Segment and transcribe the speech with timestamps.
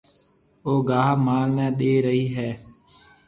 [0.65, 2.49] او گاها مال نَي ڏيَ رئي هيَ۔